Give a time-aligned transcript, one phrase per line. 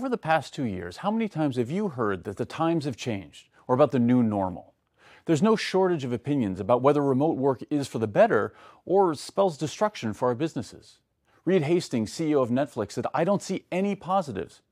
[0.00, 2.96] Over the past two years, how many times have you heard that the times have
[2.96, 4.72] changed or about the new normal?
[5.26, 8.54] There's no shortage of opinions about whether remote work is for the better
[8.86, 11.00] or spells destruction for our businesses.
[11.44, 14.62] Reed Hastings, CEO of Netflix, said, I don't see any positives.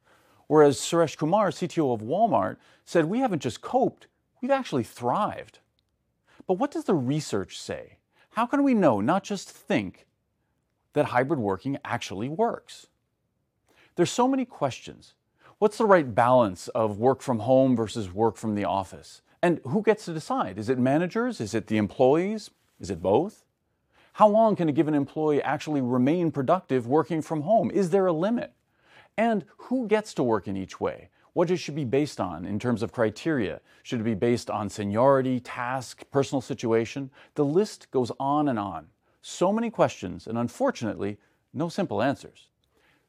[0.46, 2.56] Whereas Suresh Kumar, CTO of Walmart,
[2.86, 4.06] said, We haven't just coped,
[4.40, 5.58] we've actually thrived.
[6.46, 7.98] But what does the research say?
[8.30, 10.06] How can we know, not just think,
[10.94, 12.86] that hybrid working actually works?
[13.94, 15.12] There's so many questions.
[15.60, 19.22] What's the right balance of work from home versus work from the office?
[19.42, 20.56] And who gets to decide?
[20.56, 21.40] Is it managers?
[21.40, 22.50] Is it the employees?
[22.78, 23.44] Is it both?
[24.12, 27.72] How long can a given employee actually remain productive working from home?
[27.72, 28.52] Is there a limit?
[29.16, 31.08] And who gets to work in each way?
[31.32, 33.60] What it should be based on in terms of criteria?
[33.82, 37.10] Should it be based on seniority, task, personal situation?
[37.34, 38.86] The list goes on and on.
[39.22, 41.18] So many questions, and unfortunately,
[41.52, 42.46] no simple answers.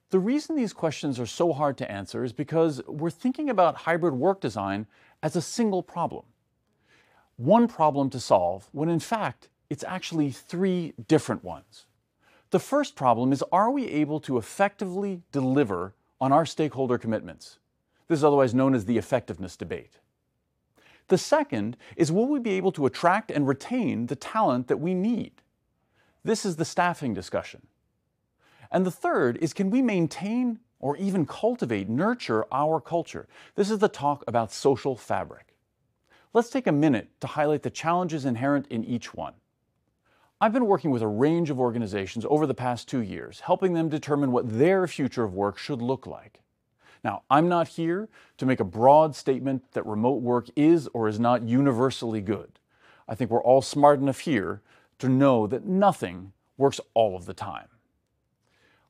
[0.09, 4.16] The reason these questions are so hard to answer is because we're thinking about hybrid
[4.16, 4.88] work design
[5.22, 6.25] as a single problem.
[7.38, 11.86] One problem to solve, when in fact, it's actually three different ones.
[12.50, 17.59] The first problem is are we able to effectively deliver on our stakeholder commitments?
[18.08, 20.00] This is otherwise known as the effectiveness debate.
[21.09, 24.95] The second is will we be able to attract and retain the talent that we
[24.95, 25.34] need?
[26.23, 27.67] This is the staffing discussion.
[28.72, 33.28] And the third is can we maintain or even cultivate, nurture our culture?
[33.56, 35.56] This is the talk about social fabric.
[36.34, 39.34] Let's take a minute to highlight the challenges inherent in each one.
[40.40, 43.90] I've been working with a range of organizations over the past two years, helping them
[43.90, 46.40] determine what their future of work should look like.
[47.03, 51.20] Now, I'm not here to make a broad statement that remote work is or is
[51.20, 52.59] not universally good.
[53.08, 54.62] I think we're all smart enough here
[55.00, 57.67] to know that nothing works all of the time.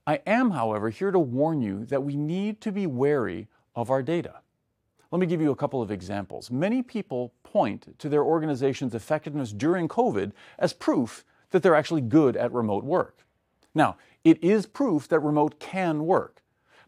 [0.08, 4.02] I am, however, here to warn you that we need to be wary of our
[4.02, 4.42] data.
[5.12, 6.52] Let me give you a couple of examples.
[6.52, 12.38] Many people point to their organization's effectiveness during COVID as proof that they're actually good
[12.38, 13.26] at remote work.
[13.74, 16.44] Now, it is proof that remote can work,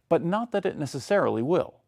[0.10, 1.82] but not that it necessarily will.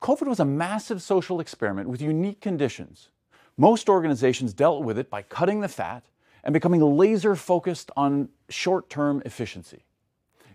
[0.00, 3.08] COVID was a massive social experiment with unique conditions.
[3.56, 6.04] Most organizations dealt with it by cutting the fat
[6.44, 9.84] and becoming laser focused on short term efficiency.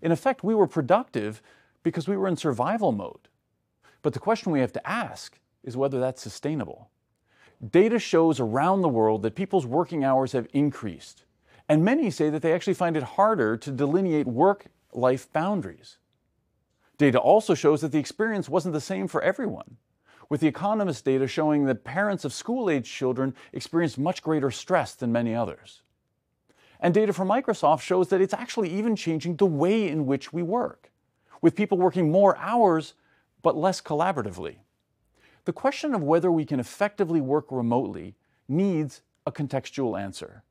[0.04, 1.42] In effect, we were productive
[1.82, 3.30] because we were in survival mode.
[4.02, 6.90] But the question we have to ask is whether that's sustainable.
[7.66, 11.24] Data shows around the world that people's working hours have increased,
[11.70, 15.98] and many say that they actually find it harder to delineate work life boundaries.
[16.98, 19.78] Data also shows that the experience wasn't the same for everyone,
[20.28, 24.96] with the Economist data showing that parents of school age children experienced much greater stress
[24.96, 25.82] than many others.
[26.84, 30.44] And data from Microsoft shows that it's actually even changing the way in which we
[30.44, 30.92] work,
[31.42, 32.94] with people working more hours
[33.42, 34.58] but less collaboratively.
[35.46, 38.16] The question of whether we can effectively work remotely
[38.50, 40.44] needs a contextual answer.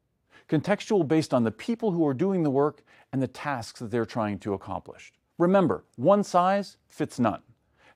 [0.49, 2.83] Contextual based on the people who are doing the work
[3.13, 5.13] and the tasks that they're trying to accomplish.
[5.37, 7.43] Remember, one size fits none,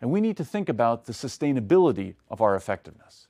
[0.02, 3.28] and we need to think about the sustainability of our effectiveness.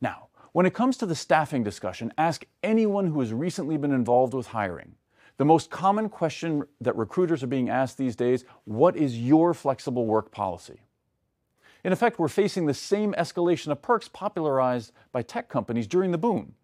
[0.00, 4.34] Now, when it comes to the staffing discussion, ask anyone who has recently been involved
[4.34, 4.94] with hiring.
[5.36, 10.06] The most common question that recruiters are being asked these days what is your flexible
[10.06, 10.82] work policy?
[11.82, 16.18] In effect, we're facing the same escalation of perks popularized by tech companies during the
[16.18, 16.54] boom.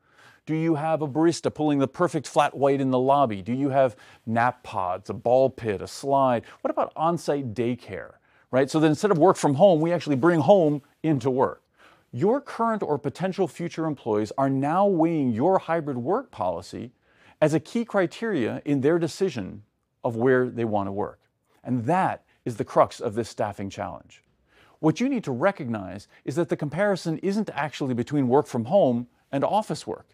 [0.46, 3.42] Do you have a barista pulling the perfect flat white in the lobby?
[3.42, 6.44] Do you have nap pods, a ball pit, a slide?
[6.60, 8.12] What about on site daycare?
[8.52, 8.70] Right?
[8.70, 11.64] So that instead of work from home, we actually bring home into work.
[12.12, 16.91] Your current or potential future employees are now weighing your hybrid work policy
[17.41, 19.62] as a key criteria in their decision
[20.03, 21.21] of where they want to work.
[21.62, 24.25] And that is the crux of this staffing challenge.
[24.81, 29.06] What you need to recognize is that the comparison isn't actually between work from home
[29.31, 30.09] and office work.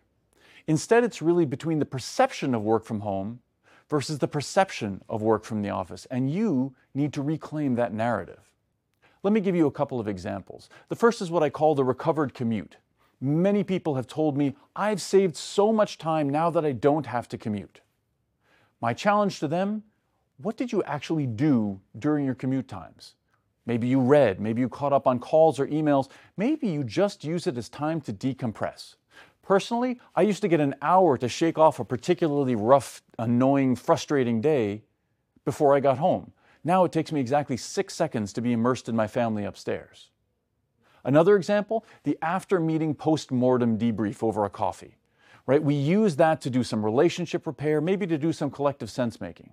[0.66, 3.40] Instead, it's really between the perception of work from home
[3.88, 6.06] versus the perception of work from the office.
[6.10, 8.52] And you need to reclaim that narrative.
[9.26, 10.68] Let me give you a couple of examples.
[10.88, 12.76] The first is what I call the recovered commute.
[13.20, 17.28] Many people have told me, I've saved so much time now that I don't have
[17.30, 17.80] to commute.
[18.80, 19.82] My challenge to them
[20.36, 23.16] what did you actually do during your commute times?
[23.66, 26.06] Maybe you read, maybe you caught up on calls or emails,
[26.36, 28.94] maybe you just use it as time to decompress.
[29.42, 34.40] Personally, I used to get an hour to shake off a particularly rough, annoying, frustrating
[34.40, 34.84] day
[35.44, 36.30] before I got home.
[36.66, 40.10] Now it takes me exactly six seconds to be immersed in my family upstairs.
[41.04, 44.96] Another example, the after meeting post mortem debrief over a coffee.
[45.46, 45.62] Right?
[45.62, 49.52] We use that to do some relationship repair, maybe to do some collective sense making.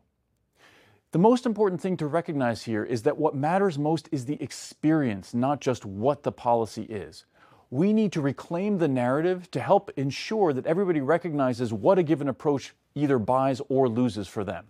[1.12, 5.36] The most important thing to recognize here is that what matters most is the experience,
[5.36, 7.26] not just what the policy is.
[7.70, 12.28] We need to reclaim the narrative to help ensure that everybody recognizes what a given
[12.28, 14.66] approach either buys or loses for them.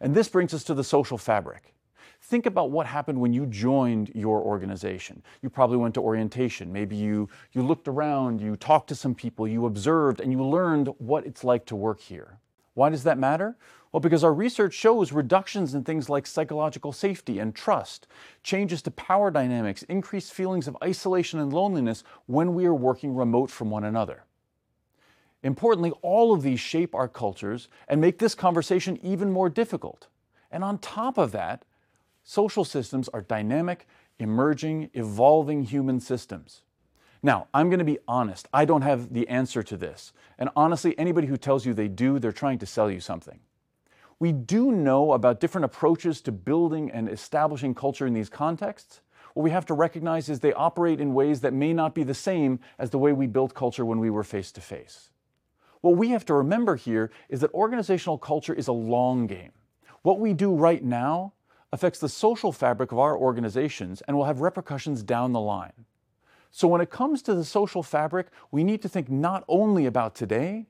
[0.00, 1.74] And this brings us to the social fabric.
[2.20, 5.22] Think about what happened when you joined your organization.
[5.42, 6.72] You probably went to orientation.
[6.72, 10.88] Maybe you, you looked around, you talked to some people, you observed, and you learned
[10.98, 12.38] what it's like to work here.
[12.72, 13.56] Why does that matter?
[13.92, 18.08] Well, because our research shows reductions in things like psychological safety and trust,
[18.42, 23.50] changes to power dynamics, increased feelings of isolation and loneliness when we are working remote
[23.50, 24.24] from one another.
[25.44, 30.08] Importantly, all of these shape our cultures and make this conversation even more difficult.
[30.50, 31.66] And on top of that,
[32.22, 33.86] social systems are dynamic,
[34.18, 36.62] emerging, evolving human systems.
[37.22, 38.48] Now, I'm going to be honest.
[38.54, 40.14] I don't have the answer to this.
[40.38, 43.40] And honestly, anybody who tells you they do, they're trying to sell you something.
[44.18, 49.02] We do know about different approaches to building and establishing culture in these contexts.
[49.34, 52.14] What we have to recognize is they operate in ways that may not be the
[52.14, 55.10] same as the way we built culture when we were face to face.
[55.84, 59.52] What we have to remember here is that organizational culture is a long game.
[60.00, 61.34] What we do right now
[61.74, 65.84] affects the social fabric of our organizations and will have repercussions down the line.
[66.50, 70.14] So when it comes to the social fabric, we need to think not only about
[70.14, 70.68] today,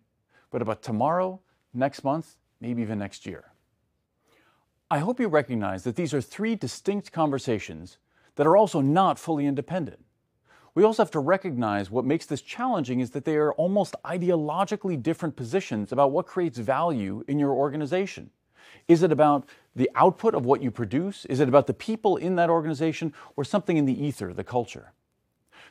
[0.51, 1.39] but about tomorrow,
[1.73, 3.53] next month, maybe even next year.
[4.91, 7.99] I hope you recognize that these are three distinct conversations
[8.35, 10.05] that are also not fully independent.
[10.75, 15.01] We also have to recognize what makes this challenging is that they are almost ideologically
[15.01, 18.31] different positions about what creates value in your organization.
[18.89, 21.25] Is it about the output of what you produce?
[21.27, 24.93] Is it about the people in that organization or something in the ether, the culture?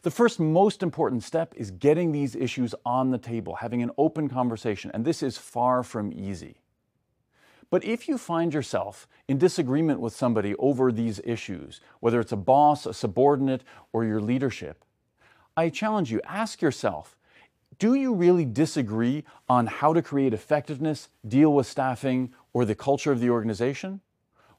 [0.03, 4.29] The first most important step is getting these issues on the table, having an open
[4.29, 6.61] conversation, and this is far from easy.
[7.69, 12.37] But if you find yourself in disagreement with somebody over these issues, whether it's a
[12.37, 14.83] boss, a subordinate, or your leadership,
[15.55, 17.15] I challenge you, ask yourself,
[17.77, 23.11] do you really disagree on how to create effectiveness, deal with staffing, or the culture
[23.11, 24.01] of the organization?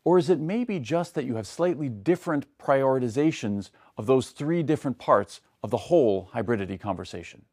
[0.05, 4.99] Or is it maybe just that you have slightly different prioritizations of those three different
[4.99, 7.45] parts of the whole hybridity conversation?